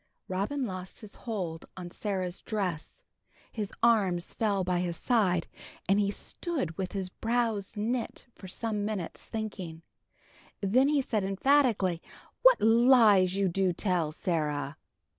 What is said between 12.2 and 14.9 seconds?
"What lies you do tell, Sarah!"